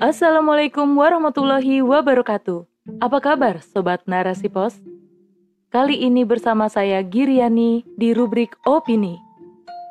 [0.00, 2.64] Assalamualaikum warahmatullahi wabarakatuh.
[3.04, 4.80] Apa kabar Sobat Narasi Pos?
[5.68, 9.20] Kali ini bersama saya Giriani di rubrik Opini.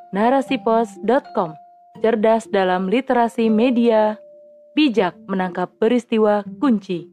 [0.10, 1.54] Narasipos.com
[2.02, 4.18] Cerdas dalam literasi media,
[4.74, 7.06] bijak menangkap peristiwa kunci.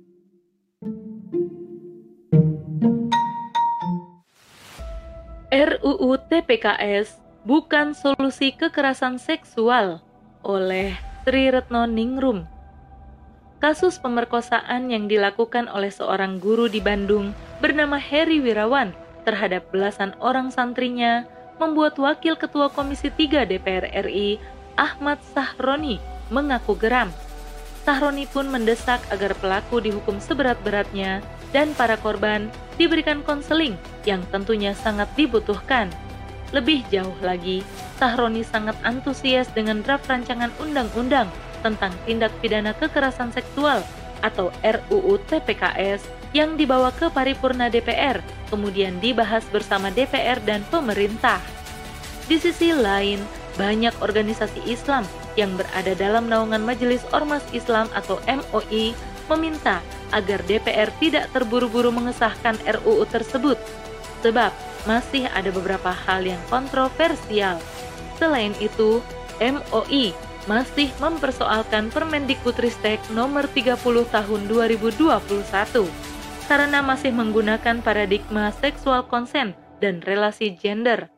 [5.53, 10.01] RUU TPKS bukan solusi kekerasan seksual
[10.41, 10.97] oleh
[11.29, 12.56] Sri Retno Ningrum
[13.67, 18.95] kasus pemerkosaan yang dilakukan oleh seorang guru di Bandung bernama Heri Wirawan
[19.27, 21.27] terhadap belasan orang santrinya
[21.59, 24.39] membuat Wakil Ketua Komisi 3 DPR RI
[24.79, 25.99] Ahmad Sahroni
[26.31, 27.11] mengaku geram.
[27.83, 32.47] Sahroni pun mendesak agar pelaku dihukum seberat-beratnya dan para korban
[32.79, 33.75] diberikan konseling
[34.07, 35.91] yang tentunya sangat dibutuhkan.
[36.55, 37.67] Lebih jauh lagi,
[37.99, 41.27] Sahroni sangat antusias dengan draft rancangan undang-undang
[41.67, 43.83] tentang tindak pidana kekerasan seksual
[44.23, 51.43] atau RUU TPKS yang dibawa ke paripurna DPR, kemudian dibahas bersama DPR dan pemerintah.
[52.31, 53.19] Di sisi lain,
[53.59, 55.03] banyak organisasi Islam
[55.35, 58.93] yang berada dalam naungan Majelis Ormas Islam atau MOI
[59.27, 59.83] meminta
[60.15, 63.59] agar DPR tidak terburu-buru mengesahkan RUU tersebut,
[64.23, 64.55] sebab
[64.87, 67.59] masih ada beberapa hal yang kontroversial.
[68.17, 69.03] Selain itu,
[69.43, 73.77] MOI masih mempersoalkan Permendikbudristek nomor 30
[74.11, 76.07] tahun 2021
[76.47, 81.11] karena masih menggunakan paradigma seksual konsen dan relasi gender.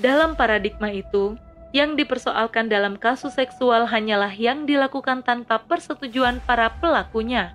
[0.00, 1.36] Dalam paradigma itu,
[1.70, 7.54] yang dipersoalkan dalam kasus seksual hanyalah yang dilakukan tanpa persetujuan para pelakunya.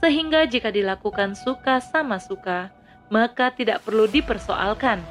[0.00, 2.72] Sehingga jika dilakukan suka sama suka,
[3.12, 5.02] maka tidak perlu dipersoalkan.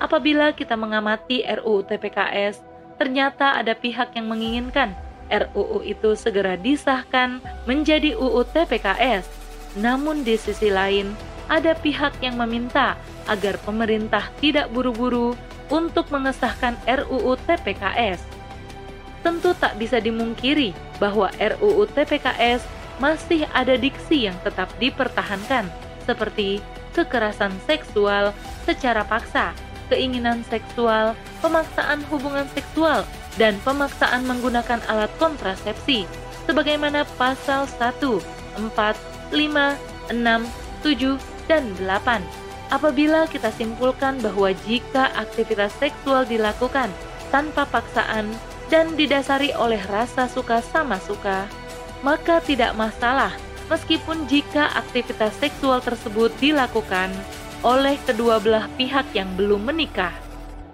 [0.00, 2.71] Apabila kita mengamati RUU TPKS
[3.02, 4.94] ternyata ada pihak yang menginginkan
[5.26, 9.26] RUU itu segera disahkan menjadi UU TPKS.
[9.74, 11.10] Namun di sisi lain,
[11.50, 12.94] ada pihak yang meminta
[13.26, 15.34] agar pemerintah tidak buru-buru
[15.66, 18.22] untuk mengesahkan RUU TPKS.
[19.26, 20.70] Tentu tak bisa dimungkiri
[21.02, 22.62] bahwa RUU TPKS
[23.02, 25.66] masih ada diksi yang tetap dipertahankan,
[26.06, 26.62] seperti
[26.94, 28.30] kekerasan seksual
[28.62, 29.50] secara paksa,
[29.92, 31.12] keinginan seksual,
[31.44, 33.04] pemaksaan hubungan seksual,
[33.36, 36.08] dan pemaksaan menggunakan alat kontrasepsi,
[36.48, 38.16] sebagaimana pasal 1, 4,
[38.56, 39.36] 5,
[40.16, 42.24] 6, 7, dan 8.
[42.72, 46.88] Apabila kita simpulkan bahwa jika aktivitas seksual dilakukan
[47.28, 48.32] tanpa paksaan
[48.72, 51.44] dan didasari oleh rasa suka sama suka,
[52.00, 53.36] maka tidak masalah
[53.68, 57.12] meskipun jika aktivitas seksual tersebut dilakukan
[57.62, 60.10] oleh kedua belah pihak yang belum menikah,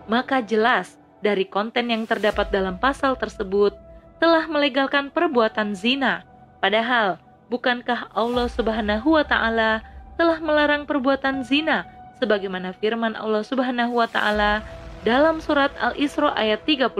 [0.08, 3.76] maka jelas dari konten yang terdapat dalam pasal tersebut
[4.16, 6.24] telah melegalkan perbuatan zina.
[6.64, 7.20] Padahal,
[7.52, 9.84] bukankah Allah Subhanahu wa taala
[10.16, 11.86] telah melarang perbuatan zina
[12.18, 14.64] sebagaimana firman Allah Subhanahu wa taala
[15.06, 16.96] dalam surat Al-Isra ayat 32.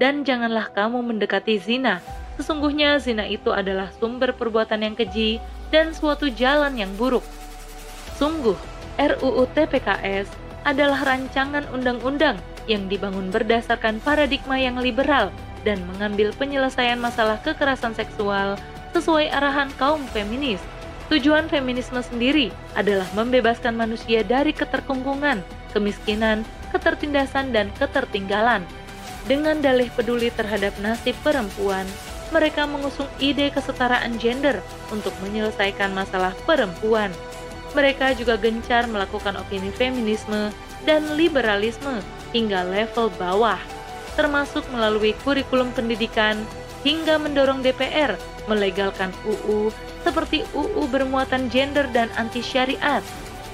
[0.00, 2.00] Dan janganlah kamu mendekati zina,
[2.40, 5.36] sesungguhnya zina itu adalah sumber perbuatan yang keji
[5.68, 7.26] dan suatu jalan yang buruk.
[8.16, 8.56] Sungguh,
[9.00, 10.28] RUU TPKS
[10.62, 12.38] adalah rancangan undang-undang
[12.70, 15.34] yang dibangun berdasarkan paradigma yang liberal
[15.66, 18.58] dan mengambil penyelesaian masalah kekerasan seksual
[18.94, 20.60] sesuai arahan kaum feminis.
[21.10, 25.44] Tujuan feminisme sendiri adalah membebaskan manusia dari keterkungkungan,
[25.76, 28.64] kemiskinan, ketertindasan, dan ketertinggalan.
[29.28, 31.84] Dengan dalih peduli terhadap nasib perempuan,
[32.32, 37.12] mereka mengusung ide kesetaraan gender untuk menyelesaikan masalah perempuan
[37.72, 40.52] mereka juga gencar melakukan opini feminisme
[40.84, 42.00] dan liberalisme
[42.32, 43.60] hingga level bawah,
[44.16, 46.40] termasuk melalui kurikulum pendidikan
[46.82, 48.18] hingga mendorong DPR
[48.50, 49.70] melegalkan UU
[50.02, 53.02] seperti UU bermuatan gender dan anti syariat.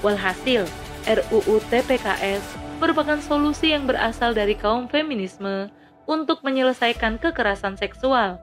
[0.01, 0.65] Walhasil,
[1.05, 2.41] RUU TPKS
[2.79, 5.69] merupakan solusi yang berasal dari kaum feminisme
[6.09, 8.39] untuk menyelesaikan kekerasan seksual.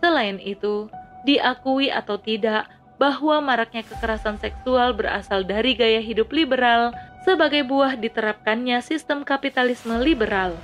[0.00, 0.90] Selain itu,
[1.28, 2.66] diakui atau tidak,
[2.96, 6.96] bahwa maraknya kekerasan seksual berasal dari gaya hidup liberal
[7.28, 10.56] sebagai buah diterapkannya sistem kapitalisme liberal.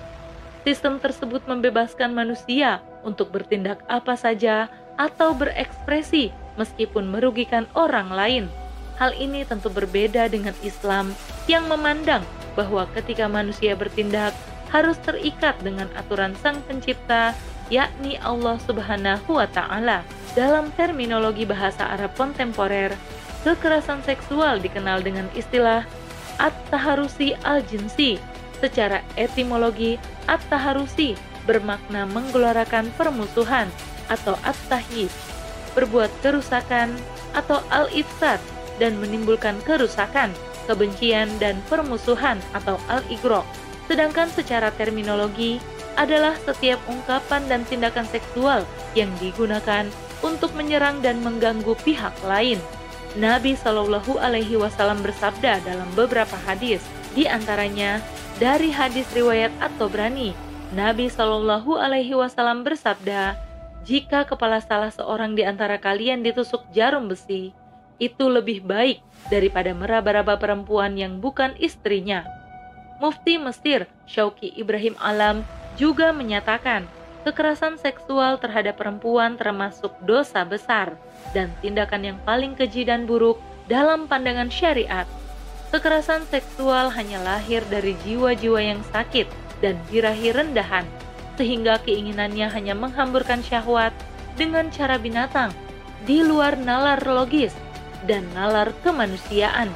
[0.62, 8.44] Sistem tersebut membebaskan manusia untuk bertindak apa saja atau berekspresi meskipun merugikan orang lain.
[9.00, 11.11] Hal ini tentu berbeda dengan Islam
[11.50, 12.23] yang memandang
[12.55, 14.31] bahwa ketika manusia bertindak
[14.70, 17.34] harus terikat dengan aturan Sang Pencipta,
[17.69, 20.21] yakni Allah Subhanahu wa Ta'ala.
[20.32, 22.96] Dalam terminologi bahasa Arab kontemporer,
[23.44, 25.84] kekerasan seksual dikenal dengan istilah
[26.40, 28.17] at-taharusi al-jinsi.
[28.56, 30.00] Secara etimologi,
[30.31, 33.69] at-taharusi bermakna menggelorakan permusuhan
[34.08, 35.12] atau at-tahyis,
[35.76, 36.96] berbuat kerusakan
[37.37, 38.40] atau al-ifsad
[38.81, 40.32] dan menimbulkan kerusakan,
[40.64, 43.44] kebencian dan permusuhan atau al-igro.
[43.84, 45.61] Sedangkan secara terminologi
[46.00, 48.64] adalah setiap ungkapan dan tindakan seksual
[48.96, 49.84] yang digunakan
[50.22, 52.58] untuk menyerang dan mengganggu pihak lain.
[53.12, 56.80] Nabi Shallallahu Alaihi Wasallam bersabda dalam beberapa hadis,
[57.12, 58.00] di antaranya
[58.40, 60.32] dari hadis riwayat atau berani,
[60.72, 63.36] Nabi Shallallahu Alaihi Wasallam bersabda,
[63.84, 67.52] jika kepala salah seorang di antara kalian ditusuk jarum besi,
[68.00, 72.24] itu lebih baik daripada meraba-raba perempuan yang bukan istrinya.
[73.02, 75.42] Mufti Mesir Syauki Ibrahim Alam
[75.74, 76.86] juga menyatakan
[77.22, 80.98] kekerasan seksual terhadap perempuan termasuk dosa besar
[81.30, 83.38] dan tindakan yang paling keji dan buruk
[83.70, 85.06] dalam pandangan syariat.
[85.72, 89.24] Kekerasan seksual hanya lahir dari jiwa-jiwa yang sakit
[89.64, 90.84] dan birahi rendahan,
[91.40, 93.94] sehingga keinginannya hanya menghamburkan syahwat
[94.36, 95.48] dengan cara binatang
[96.04, 97.54] di luar nalar logis
[98.04, 99.70] dan nalar kemanusiaan.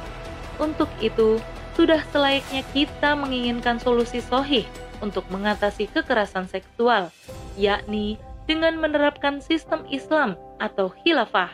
[0.61, 1.41] Untuk itu,
[1.73, 4.65] sudah selayaknya kita menginginkan solusi sohih
[4.97, 7.13] untuk mengatasi kekerasan seksual,
[7.59, 11.51] yakni dengan menerapkan sistem Islam atau khilafah.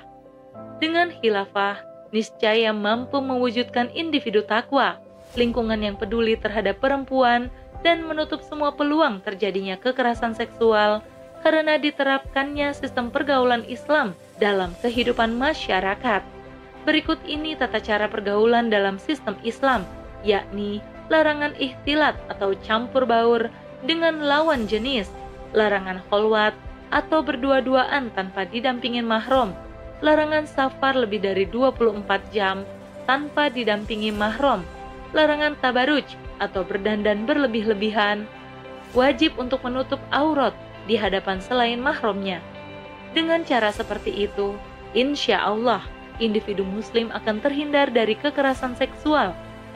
[0.77, 1.81] Dengan khilafah,
[2.13, 5.01] niscaya mampu mewujudkan individu takwa,
[5.33, 7.49] lingkungan yang peduli terhadap perempuan,
[7.81, 11.03] dan menutup semua peluang terjadinya kekerasan seksual
[11.43, 16.23] karena diterapkannya sistem pergaulan Islam dalam kehidupan masyarakat.
[16.87, 19.83] Berikut ini tata cara pergaulan dalam sistem Islam,
[20.23, 20.79] yakni
[21.11, 23.51] larangan ikhtilat atau campur baur
[23.83, 25.11] dengan lawan jenis,
[25.53, 26.57] larangan kholwat
[26.93, 29.53] atau berdua-duaan tanpa didampingin mahram,
[30.03, 32.61] larangan safar lebih dari 24 jam
[33.09, 34.61] tanpa didampingi mahram,
[35.13, 36.05] larangan tabaruj
[36.37, 38.25] atau berdandan berlebih-lebihan,
[38.93, 40.53] wajib untuk menutup aurat
[40.85, 42.43] di hadapan selain mahramnya.
[43.13, 44.57] Dengan cara seperti itu,
[44.97, 45.85] insya Allah
[46.21, 49.33] individu muslim akan terhindar dari kekerasan seksual.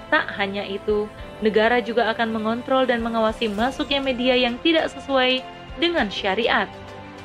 [0.07, 1.09] Tak hanya itu,
[1.43, 5.43] negara juga akan mengontrol dan mengawasi masuknya media yang tidak sesuai
[5.77, 6.67] dengan syariat.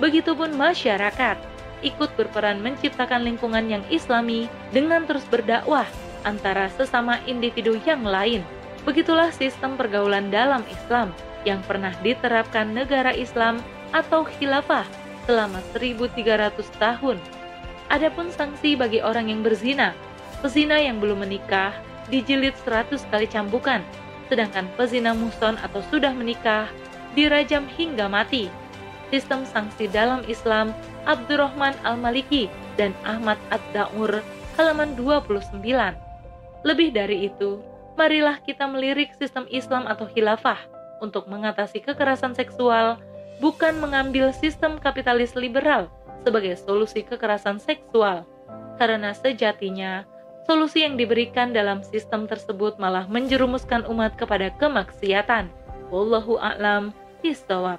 [0.00, 1.36] Begitupun masyarakat
[1.82, 5.86] ikut berperan menciptakan lingkungan yang islami dengan terus berdakwah
[6.22, 8.46] antara sesama individu yang lain.
[8.82, 13.58] Begitulah sistem pergaulan dalam Islam yang pernah diterapkan negara Islam
[13.90, 14.86] atau khilafah
[15.26, 17.18] selama 1300 tahun.
[17.92, 19.92] Adapun sanksi bagi orang yang berzina,
[20.40, 21.76] pezina yang belum menikah,
[22.10, 23.84] dijilid 100 kali cambukan,
[24.26, 26.66] sedangkan pezina muson atau sudah menikah
[27.12, 28.48] dirajam hingga mati.
[29.12, 30.72] Sistem sanksi dalam Islam
[31.04, 32.48] Abdurrahman Al-Maliki
[32.80, 34.24] dan Ahmad Ad-Da'ur
[34.56, 35.60] halaman 29.
[36.62, 37.60] Lebih dari itu,
[37.98, 40.58] marilah kita melirik sistem Islam atau khilafah
[41.04, 42.96] untuk mengatasi kekerasan seksual,
[43.42, 45.90] bukan mengambil sistem kapitalis liberal
[46.22, 48.24] sebagai solusi kekerasan seksual.
[48.80, 50.06] Karena sejatinya,
[50.42, 55.46] Solusi yang diberikan dalam sistem tersebut malah menjerumuskan umat kepada kemaksiatan.
[55.94, 56.90] Wallahu a'lam
[57.22, 57.78] Пистола.